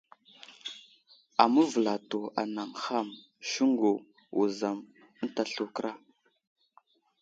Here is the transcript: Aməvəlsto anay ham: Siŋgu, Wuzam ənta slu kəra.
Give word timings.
Aməvəlsto 1.43 2.19
anay 2.43 2.71
ham: 2.85 3.07
Siŋgu, 3.49 3.93
Wuzam 4.35 4.77
ənta 5.21 5.43
slu 5.51 5.65
kəra. 5.75 5.91